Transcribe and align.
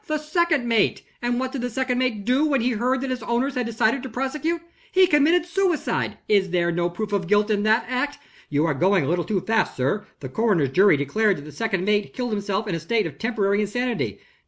The 0.07 0.17
second 0.17 0.67
mate. 0.67 1.03
And 1.21 1.39
what 1.39 1.51
did 1.51 1.61
the 1.61 1.69
second 1.69 1.99
mate 1.99 2.25
do, 2.25 2.43
when 2.43 2.61
he 2.61 2.71
heard 2.71 3.01
that 3.01 3.11
his 3.11 3.21
owners 3.21 3.53
had 3.53 3.67
decided 3.67 4.01
to 4.01 4.09
prosecute? 4.09 4.59
He 4.91 5.05
committed 5.05 5.45
suicide! 5.45 6.17
Is 6.27 6.49
there 6.49 6.71
no 6.71 6.89
proof 6.89 7.13
of 7.13 7.27
guilt 7.27 7.51
in 7.51 7.61
that 7.69 7.85
act?" 7.87 8.17
"You 8.49 8.65
are 8.65 8.73
going 8.73 9.03
a 9.03 9.07
little 9.07 9.23
too 9.23 9.41
fast, 9.41 9.77
sir. 9.77 10.07
The 10.21 10.27
coroner's 10.29 10.69
jury 10.69 10.97
declared 10.97 11.37
that 11.37 11.45
the 11.45 11.51
second 11.51 11.85
mate 11.85 12.15
killed 12.15 12.31
himself 12.31 12.67
in 12.67 12.73
a 12.73 12.79
state 12.79 13.05
of 13.05 13.19
temporary 13.19 13.61
insanity." 13.61 14.17